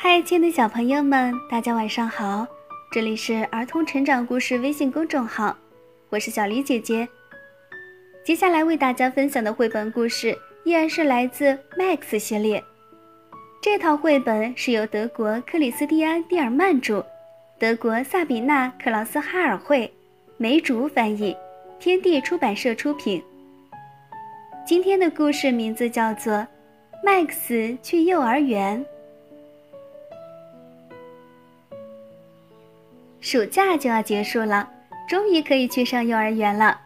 [0.00, 2.46] 嗨，亲爱的小朋友们，大家晚上好！
[2.88, 5.58] 这里是儿童成长故事微信公众号，
[6.08, 7.08] 我是小黎姐姐。
[8.24, 12.62] 接下来为大家分享的绘本故事依然是来自 Max 系列。
[13.60, 17.04] 这套绘本是由德国克里斯蒂安·蒂尔曼著，
[17.58, 19.92] 德国萨比娜·克劳斯哈尔绘，
[20.36, 21.36] 梅竹翻译，
[21.80, 23.20] 天地出版社出品。
[24.64, 26.34] 今天的故事名字叫做
[27.04, 28.80] 《Max 去幼儿园》。
[33.20, 34.68] 暑假就要结束了，
[35.08, 36.80] 终于可以去上幼儿园了。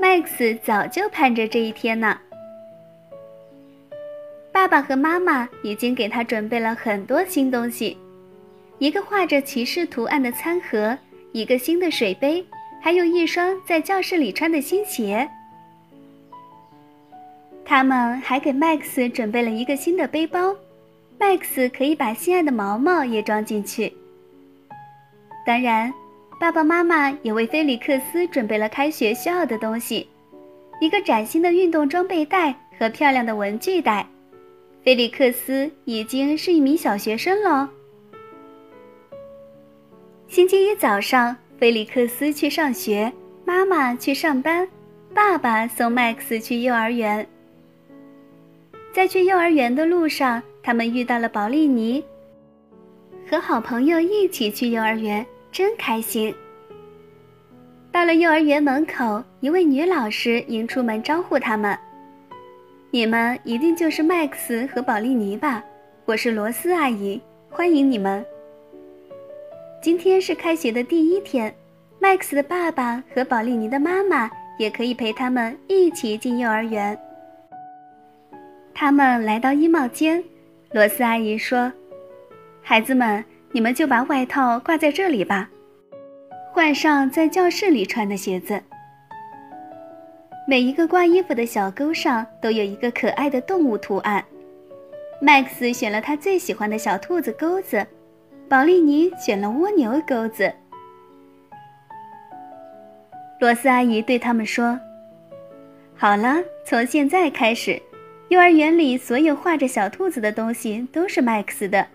[0.00, 2.18] Max 早就盼着这一天呢。
[4.52, 7.96] 爸爸和妈妈已经给他准备了很多新东西：
[8.78, 10.98] 一个画着骑士图案的餐盒，
[11.32, 12.44] 一个新的水杯，
[12.80, 15.28] 还有一双在教室里穿的新鞋。
[17.64, 20.56] 他们还给 Max 准备了一个新的背包
[21.20, 23.92] ，Max 可以把心爱的毛毛也装进去。
[25.48, 25.90] 当然，
[26.38, 30.06] 爸爸妈妈也为菲利克斯准备了开学需要的东西：
[30.78, 34.06] 一个崭新的运动装备袋和漂亮的文具袋。
[34.84, 37.66] 菲利克斯已经是一名小学生了。
[40.26, 43.10] 星期一早上，菲利克斯去上学，
[43.46, 44.68] 妈妈去上班，
[45.14, 47.26] 爸爸送 Max 去幼儿园。
[48.92, 52.04] 在去幼儿园的路上，他们遇到了保利尼，
[53.30, 55.24] 和好朋友一起去幼儿园。
[55.50, 56.34] 真开心！
[57.90, 61.76] 到了幼儿园门口，一位女老师迎出门招呼他们
[62.92, 65.64] ：“你们一定就是麦克斯和宝丽尼吧？
[66.04, 68.24] 我是罗斯阿姨，欢迎你们。
[69.82, 71.52] 今天是开学的第一天，
[71.98, 76.96] 麦克斯的爸爸和宝丽尼的妈妈也可以陪他们一起进幼儿园。”
[78.74, 80.22] 他们来到衣帽间，
[80.70, 81.72] 罗斯阿姨说
[82.62, 85.48] ：“孩子们。”你们就把外套挂在这里吧，
[86.52, 88.60] 换上在教室里穿的鞋子。
[90.46, 94.24] 每一个挂衣服的小钩上都有一个可爱的动物图案。
[95.20, 97.86] 麦克斯选了他最喜欢的小兔子钩子，
[98.48, 100.52] 宝丽尼选了蜗牛钩子。
[103.40, 104.78] 罗斯阿姨对他们说
[105.96, 107.80] ：“好了，从现在开始，
[108.28, 111.86] 幼儿园里所有画着小兔子的东西都是麦克斯的。”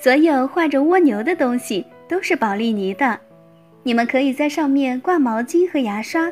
[0.00, 3.18] 所有画着蜗牛的东西都是宝丽尼的，
[3.82, 6.30] 你们可以在上面挂毛巾和牙刷。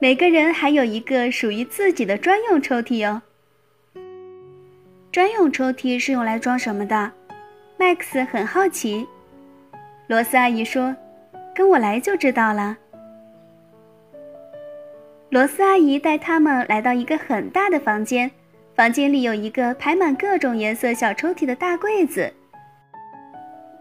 [0.00, 3.20] 每个人还有一个属于自己的专用抽屉哦。
[5.12, 7.12] 专用抽屉是用来装什么的
[7.78, 9.06] ？Max 很好奇。
[10.06, 10.96] 罗斯阿姨说
[11.54, 12.78] ：“跟我来就知道了。”
[15.28, 18.30] 罗斯阿姨带他们来到一个很大的房间。
[18.80, 22.32] 房间里有一个排满各种颜色小抽屉的大柜子。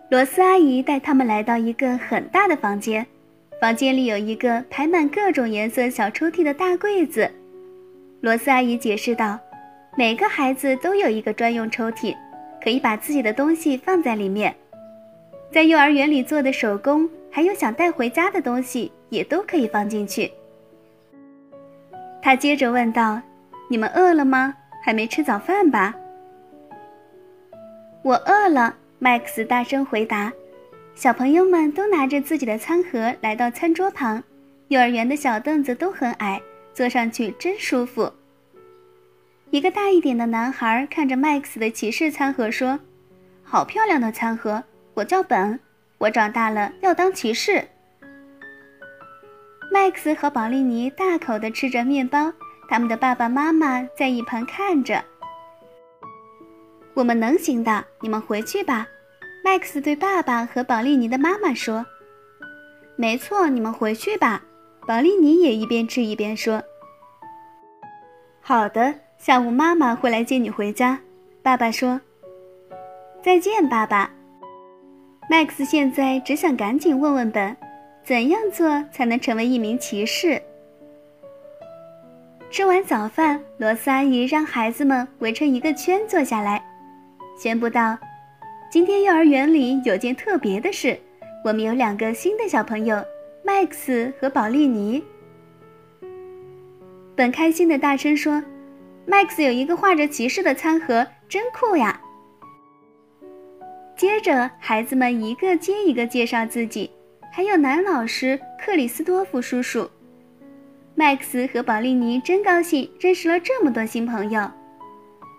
[0.09, 3.07] 罗斯阿姨带他们来到一个很大的房间，
[3.61, 7.31] 房间里有一个排满各种颜色小抽屉的大柜子。
[8.19, 9.39] 罗斯阿姨解释道
[9.95, 12.13] ：“每个孩子都有一个专用抽屉，
[12.61, 14.53] 可以把自己的东西放在里面。
[15.49, 20.29] 在幼儿园里做的手工，还有想带回家的东西，也都可以放进去。”
[22.21, 23.21] 他接着问道
[23.71, 25.95] ：“你们饿了吗？”还没吃早饭吧？
[28.03, 28.75] 我饿了。
[29.01, 30.31] Max 大声回答。
[30.93, 34.21] 小朋友们都拿着自己的餐盒来到餐桌旁。
[34.67, 36.41] 幼儿园的小凳子都很矮，
[36.73, 38.11] 坐上去真舒服。
[39.51, 42.79] 一个大一点的男孩看着 Max 的骑士餐盒说
[43.41, 44.63] ：“好漂亮的餐盒！
[44.93, 45.59] 我叫本，
[45.97, 47.65] 我长大了要当骑士。
[49.73, 52.33] ”Max 和宝丽尼大口地吃着面包。
[52.69, 55.03] 他们的爸爸妈妈在一旁看着。
[56.93, 58.87] 我们能行的，你们回去吧。
[59.43, 61.85] Max 对爸爸和宝丽尼的妈妈说
[62.95, 64.43] ：“没错，你们回去吧。”
[64.85, 66.61] 宝丽尼也一边吃一边说
[68.41, 70.99] ：“好的，下午妈妈会来接你回家。”
[71.41, 71.99] 爸爸说
[73.23, 74.11] ：“再见，爸爸。
[75.31, 77.55] ”Max 现在只想赶紧问问本，
[78.03, 80.41] 怎样做才能成为一名骑士。
[82.51, 86.59] 吃完早饭，罗斯阿姨让孩子们围成一个圈坐下来，
[87.37, 87.95] 宣布道
[88.71, 90.99] ：“今天幼儿园里有件特别的事，
[91.45, 93.05] 我们有两个新的小朋友
[93.45, 95.03] ，Max 和保利尼。”
[97.15, 98.43] 本开心的大声说
[99.07, 102.01] ：“Max 有一个画着骑士的餐盒，真酷呀！”
[103.95, 106.89] 接着，孩子们一个接一个介绍自己，
[107.31, 109.87] 还有男老师克里斯多夫叔叔。
[110.99, 114.51] 麦克斯和宝丽尼真高兴认识了这么多新朋友，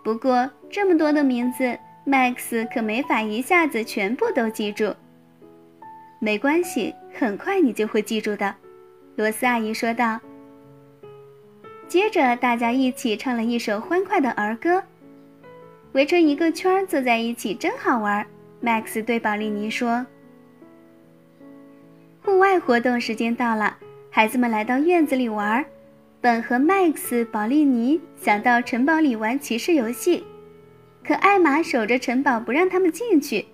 [0.03, 4.95] 不过这么多的名字，Max 可没法一下子全部都记住。
[6.19, 8.55] 没关系，很快你就会记住的，
[9.17, 10.19] 罗斯阿姨说道。
[11.87, 14.83] 接着，大家一起唱了一首欢快的儿歌，
[15.93, 18.27] 围成一个圈坐在一起，真好玩。
[18.63, 20.07] Max 对宝丽妮说
[22.25, 23.77] ：“户外活动时间到了，
[24.13, 25.65] 孩子们来到院子里玩。
[26.21, 30.27] 本和 Max、宝丽尼想到城堡里玩骑士游戏，
[31.07, 33.47] 可艾玛守着城堡不让他们进去。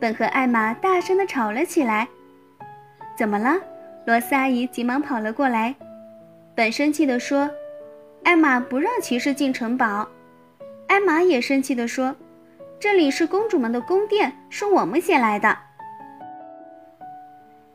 [0.00, 2.08] 本和艾玛大声地吵了起来。
[3.16, 3.60] 怎么了？
[4.06, 5.74] 罗斯阿姨急忙跑了过来。
[6.54, 7.48] 本生气地说。”
[8.24, 10.06] 艾玛不让骑士进城堡，
[10.88, 12.14] 艾玛也生气地说
[12.78, 15.56] ：“这里是公主们的宫殿，是我们先来的。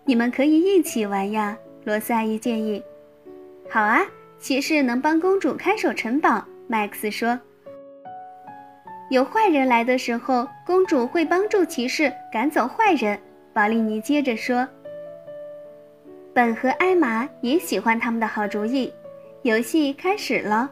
[0.03, 2.83] 你们可以一起玩呀。”罗斯阿姨建议。
[3.69, 4.01] “好啊，
[4.39, 7.39] 骑士能帮公主看守城堡。”麦克斯说。
[9.11, 13.19] “有坏人来的时候，公主会帮助骑士赶走坏人。”
[13.53, 14.67] 宝丽妮接着说。
[16.33, 18.91] 本和艾玛也喜欢他们的好主意。
[19.43, 20.71] 游戏开始了。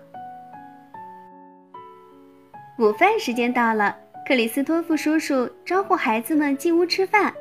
[2.80, 3.96] 午饭时间到了，
[4.28, 7.31] 克里斯托夫叔叔招呼孩子们进屋吃饭。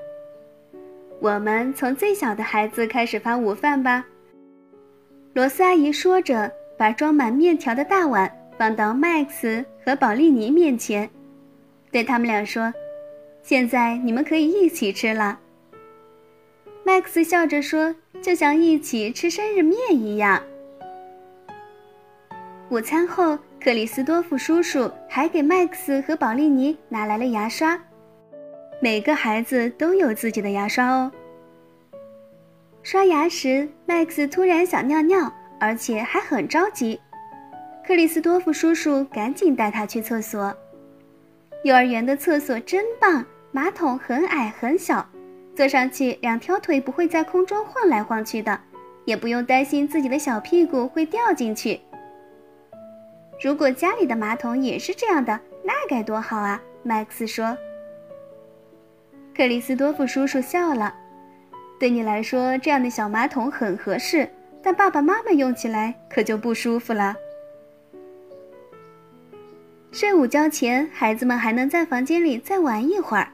[1.21, 4.07] 我们从最小的孩子开始发午饭吧。
[5.35, 11.09] 罗斯阿姨说着，把装满面条的大碗放到麦克斯和宝丽妮面前，
[11.91, 12.73] 对他们俩说
[13.45, 15.39] ：“现在你们可以一起吃了。”
[16.85, 20.43] 麦克斯笑着说：“就像一起吃生日面一样。”
[22.71, 27.79] 午餐后，克里斯多夫叔叔还给麦克斯和宝丽妮拿来了牙刷。
[28.82, 31.12] 每个孩子都有自己的牙刷哦。
[32.82, 35.31] 刷牙时，麦克斯突然想尿尿，
[35.61, 36.99] 而且还很着急。
[37.87, 40.56] 克里斯多夫叔叔赶紧带他去厕所。
[41.62, 43.23] 幼儿园的厕所真棒，
[43.53, 45.06] 马桶很矮很小，
[45.55, 48.59] 坐上去两条腿不会在空中晃来晃去的，
[49.05, 51.79] 也不用担心自己的小屁股会掉进去。
[53.43, 56.59] 如果家里的马桶也是这样的，那该多好啊！
[56.83, 57.55] 麦克斯说。
[59.41, 60.95] 克里斯多夫叔叔笑了。
[61.79, 64.29] 对你来说，这样的小马桶很合适，
[64.63, 67.17] 但爸爸妈妈用起来可就不舒服了。
[69.93, 73.33] 睡午觉前，孩子们还能在房间里再玩一会儿。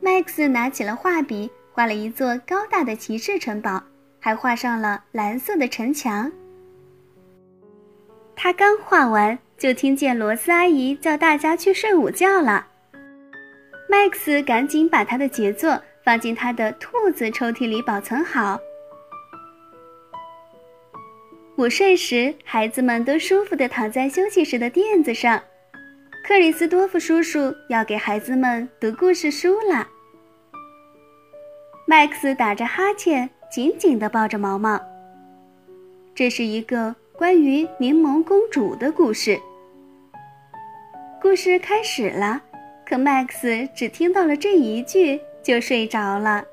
[0.00, 3.80] 麦克斯拿起了画笔，画了一座高大的骑士城堡，
[4.18, 6.32] 还画上了蓝色的城墙。
[8.34, 12.66] 他刚画完，就听见罗斯阿姨叫大家去睡午觉了。
[13.88, 18.58] 麦克斯赶紧把他的杰作放进他的兔子抽屉里保存好。
[21.56, 25.42] 午睡时，孩子们都舒服地躺在休息室的垫子上。
[26.26, 29.86] 克里斯多夫叔叔要给孩子们读故事书了。
[31.86, 34.80] 麦克斯打着哈欠，紧紧地抱着毛毛。
[36.14, 36.94] 这是一个。
[37.18, 39.40] 关于柠檬公主的故事。
[41.18, 42.42] 故事开始了，
[42.88, 46.44] 可 Max 只听到了这一句就睡着了。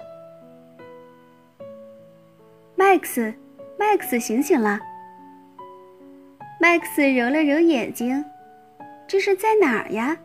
[2.76, 4.80] Max，Max 醒醒了。
[6.60, 8.26] Max 揉了揉眼睛，
[9.08, 10.18] 这是在哪儿呀？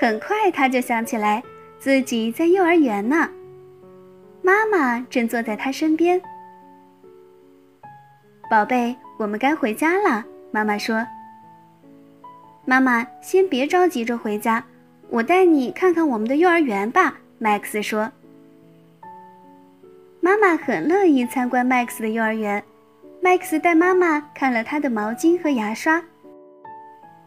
[0.00, 1.42] 很快他就想起来，
[1.78, 3.28] 自己在幼儿园呢。
[4.42, 6.20] 妈妈正坐在他身边。
[8.50, 8.96] 宝贝。
[9.18, 11.06] 我们该回家了，妈妈说。
[12.66, 14.62] 妈妈，先别着急着回家，
[15.08, 17.18] 我带你看看我们的幼儿园吧。
[17.40, 18.10] Max 说。
[20.20, 22.62] 妈妈很乐意参观 Max 的幼儿园。
[23.22, 26.02] Max 带妈妈看了他的毛巾和牙刷，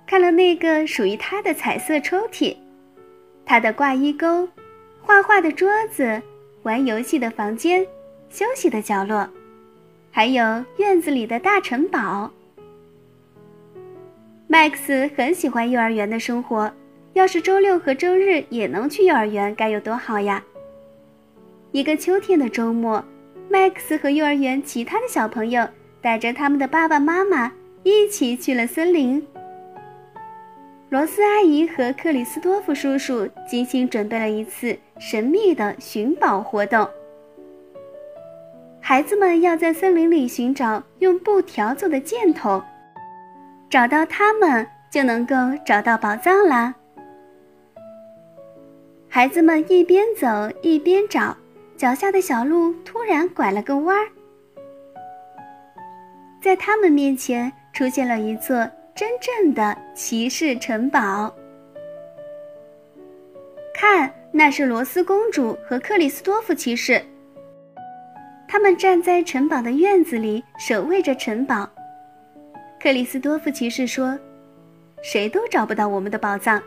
[0.06, 2.56] 看了那个属于他的彩色抽屉，
[3.46, 4.48] 他的挂衣钩，
[5.02, 6.22] 画画的桌子，
[6.64, 7.86] 玩游戏的房间，
[8.30, 9.28] 休息的角落。
[10.12, 12.32] 还有院子里的大城堡。
[14.50, 16.72] Max 很喜欢幼儿园的生活，
[17.14, 20.44] 要是周六和周日也能去幼儿园，该有多好呀！
[21.72, 23.04] 一个秋天的周末
[23.52, 25.68] ，Max 和幼儿园其他的小朋友
[26.02, 27.52] 带着他们的爸爸妈妈
[27.84, 29.26] 一起去了森林。
[30.90, 36.88] 罗斯阿姨和克里斯多夫叔叔精心准备了一次神秘的寻宝活动。
[38.82, 42.64] 孩子们要在森林里寻找用布条做的箭头，
[43.70, 46.74] 找到它们就能够找到宝藏啦。
[49.12, 50.28] 孩子们一边走
[50.62, 51.36] 一边找，
[51.76, 54.08] 脚下的小路突然拐了个弯儿，
[56.40, 58.58] 在他们面前出现了一座
[58.94, 61.34] 真正的骑士城堡。
[63.74, 67.02] 看，那是罗斯公主和克里斯多夫骑士。
[68.48, 71.68] 他们站在城堡的院子里，守卫着城堡。
[72.80, 74.18] 克里斯多夫骑士说
[75.02, 76.62] ：“谁都找不到我们的宝藏。”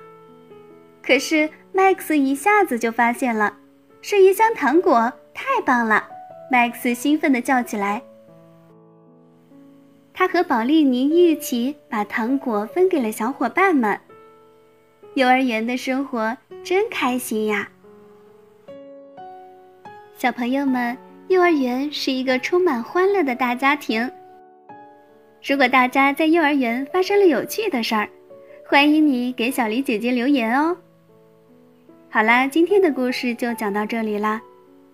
[1.02, 3.58] 可是麦克斯一下子就发现了，
[4.00, 6.08] 是一箱糖果，太棒了！
[6.50, 8.00] 麦克斯兴奋地叫起来。
[10.14, 13.98] 他和宝丽尼一起把糖果分给了小伙伴们。
[15.14, 17.68] 幼儿园的生活真开心呀！
[20.16, 20.96] 小朋友们，
[21.28, 24.08] 幼儿园是一个充满欢乐的大家庭。
[25.44, 28.08] 如果大家在幼儿园发生了有趣的事儿，
[28.68, 30.76] 欢迎你给小黎姐姐留言哦。
[32.14, 34.38] 好啦，今天的故事就讲到这里啦。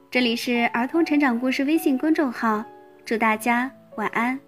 [0.09, 2.65] 这里是儿童成长故事微信公众号，
[3.05, 4.39] 祝大家晚安。